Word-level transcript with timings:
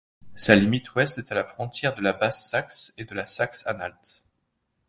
Sa 0.33 0.55
limite 0.55 0.95
ouest 0.95 1.19
est 1.19 1.31
à 1.31 1.35
la 1.35 1.43
frontière 1.43 1.93
de 1.93 2.01
la 2.01 2.11
Basse-Saxe 2.11 2.91
et 2.97 3.05
de 3.05 3.13
la 3.13 3.27
Saxe-Anhalt. 3.27 4.25